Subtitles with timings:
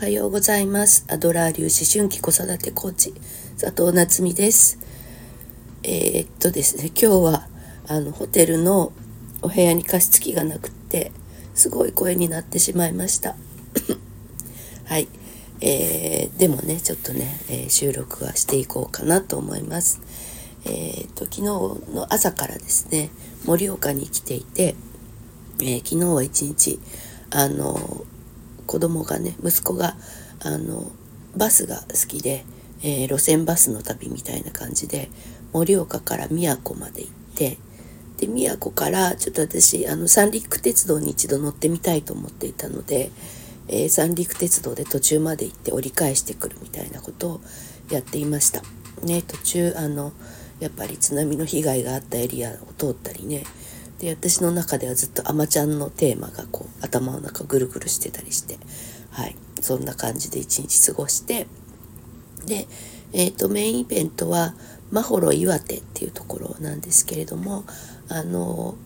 [0.00, 1.04] はようございます。
[1.08, 3.14] アドラー流思春期子育てコーチ
[3.60, 4.78] 佐藤夏実です。
[5.82, 7.48] えー、っとですね今日は
[7.88, 8.92] あのホテルの
[9.42, 11.10] お部屋に加湿器がなくって
[11.52, 13.34] すごい声になってしまいました。
[14.86, 15.08] はい、
[15.62, 20.00] えー、でもねちょっとね、えー、収録はしていこうかなと思います。
[20.64, 23.10] え、っと昨日の朝からですね
[23.46, 24.76] 盛岡に来ていて、
[25.60, 26.78] え昨日は一日
[27.30, 28.06] あの
[28.68, 29.96] 子供がね息子が
[30.44, 30.92] あの
[31.36, 32.44] バスが好きで、
[32.82, 35.08] えー、路線バスの旅みたいな感じで
[35.52, 37.58] 盛岡から宮古まで行って
[38.18, 43.10] で宮古からちょっと私あの三陸鉄道に一度乗ってみたいと思っていたので、
[43.68, 47.40] えー、三陸鉄道で途中まで行って折り返してくるみたいなことを
[47.90, 48.62] やっていました。
[49.02, 50.12] ね、途中あの
[50.60, 53.44] やっぱり津波の被害があったエリアを通ったりね
[53.98, 58.58] で私の中ではずっと「あまちゃん」のテーマがこう頭の中ぐるぐるしてたりして
[59.10, 59.36] はい。
[59.60, 61.48] そんな感じで一日過ごして
[62.46, 62.68] で、
[63.12, 64.54] えーと、メインイベントは
[64.92, 67.64] マホロ岩手っていうところなんですけれども
[68.08, 68.76] あの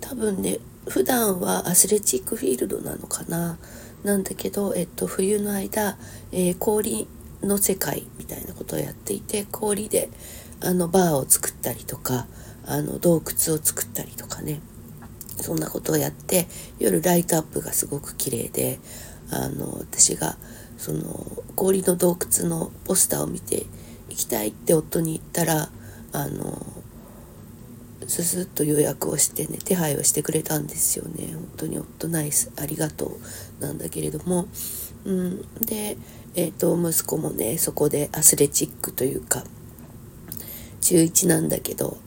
[0.00, 3.58] 多分ね普段はアスレチックフィールドなのかな？
[4.02, 5.96] なんだけど、えっと、冬の間、
[6.32, 7.06] えー、氷
[7.42, 10.10] の世界みたいなことをやっていて氷で
[10.60, 12.26] あのバーを作ったりとか
[12.66, 14.60] あの洞窟を作ったりとかね。
[15.40, 16.46] そんなことをやって
[16.78, 18.78] 夜ライトアップがすごく綺麗で
[19.30, 20.36] あの私が
[20.78, 23.66] その氷の洞窟のポスターを見て
[24.08, 25.68] 行きたいって夫に言ったら
[26.12, 26.64] あの
[28.06, 31.34] ススッと予約をしてね手配をしてくれたんですよね。
[31.34, 33.18] 本当に夫ナイスありがと
[33.60, 34.46] うなんだけれども、
[35.04, 35.96] うん、で、
[36.36, 39.42] えーと息子もねそこでアスレチックというか
[40.80, 41.98] 中1なんだけど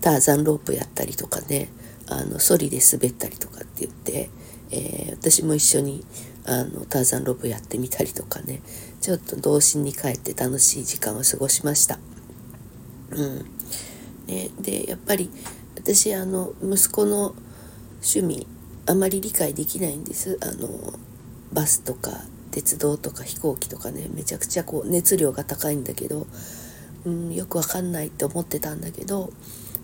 [0.00, 1.68] ターザンロープやったりとかね
[2.08, 4.30] あのソリで滑ったりとかって言って、
[4.70, 6.04] えー、私も一緒に
[6.46, 8.62] あのターザンロープやってみたりとかね
[9.00, 11.98] ちょっと童心に帰って楽しい時間を過ごしました。
[13.10, 13.44] うん
[14.26, 15.30] ね、でやっぱり
[15.76, 17.34] 私あの息子の
[18.02, 18.46] 趣味
[18.86, 20.68] あまり理解できないんですあの
[21.52, 22.10] バスとか
[22.50, 26.26] 鉄道とか飛行機とかねめちゃくちゃこう熱量が高いんだけど、
[27.04, 29.30] うん、よくわかんないって思ってたんだけど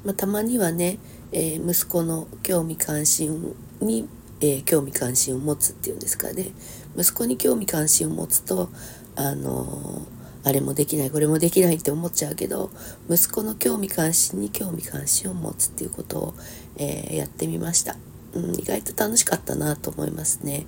[0.05, 0.99] まあ、たまにはね、
[1.33, 4.09] えー、息子の興味関心に、
[4.41, 6.53] えー、興味関心を持つっていうんですかね
[6.97, 8.69] 息子に興味関心を持つと
[9.17, 10.07] あの
[10.45, 12.71] あれもできないこれもできないって思っちゃうけど
[13.09, 16.35] 息子の興味関心に興味関心を持つっていうことを、
[16.77, 17.97] え、やってみました、
[18.35, 20.67] うん、意外と楽しかったなと思いますね。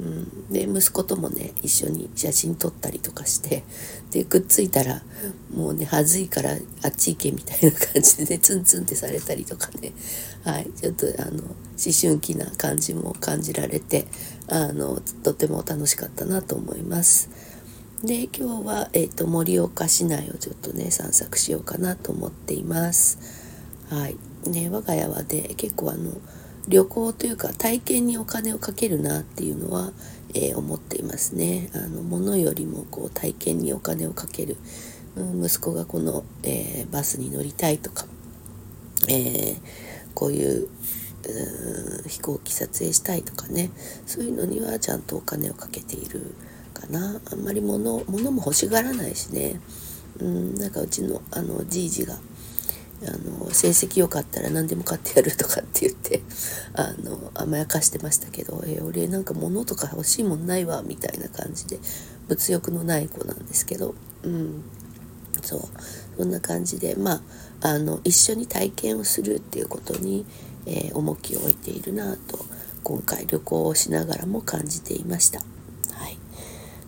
[0.00, 3.64] うん、で息子ともね一緒に写真撮ったりとかして
[4.12, 5.02] でくっついたら
[5.52, 9.92] もうね恥ずいからあっち行けみたいな感じでねツンツンってされたりとかね
[10.44, 11.56] はいちょっとあの思
[12.00, 14.06] 春期な感じも感じられて
[14.48, 17.30] あのとても楽しかったなと思います。
[18.02, 23.18] で今日は、えーと、盛岡市内をちょっとね散策しようかなと思っています。
[23.90, 24.16] はい
[24.48, 26.12] ね、我が家はね結構あの
[26.68, 29.90] 旅行というか体験にお金をかけるなっていうのは、
[30.34, 31.70] えー、思っていますね。
[31.74, 34.56] あの物よりもこう体験にお金をかける、
[35.16, 38.04] うん、息子がこの、えー、バスに乗りたいとか、
[39.08, 39.56] えー、
[40.14, 40.68] こういう
[42.06, 43.70] 飛行機撮影したいとかね。
[44.06, 46.34] そういうのにはちゃんとお金をかけている
[46.74, 47.20] かな。
[47.32, 49.60] あんまり物物も欲しがらないしね、
[50.20, 52.18] うん、なんかうちのあのじいじが
[53.06, 56.22] あの成績良かったら何でも買ってやるとかって言って
[56.74, 61.78] あの甘やかしてましたけど、えー、俺なんか物とか欲しいもんないわみたいな感じで
[62.26, 63.94] 物欲のない子なんですけど
[64.24, 64.62] うん
[65.42, 65.60] そう
[66.16, 67.22] そんな感じでま
[67.60, 70.26] ああの一緒に体験をするっていうことに、
[70.66, 72.44] えー、重きを置いているなと
[72.82, 75.57] 今回旅行をしながらも感じていました。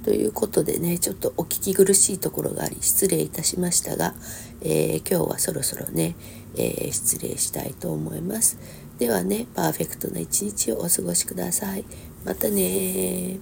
[0.04, 4.14] ということでねちょっとお聞き苦しいところがあり失礼いたしましたが、
[4.62, 6.16] えー、今日はそろそろね、
[6.56, 8.58] えー、失礼したいと思います。
[8.98, 11.84] ではねパーフェクトな一日をお過ごしください。
[12.24, 13.38] またね